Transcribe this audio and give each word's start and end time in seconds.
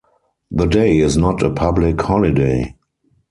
The 0.49 0.65
day 0.65 0.97
is 0.97 1.15
not 1.15 1.43
a 1.43 1.51
public 1.51 2.01
holiday. 2.01 2.75